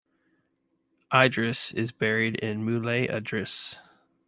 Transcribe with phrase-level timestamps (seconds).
[1.13, 3.77] Idris is buried in Moulay Idriss.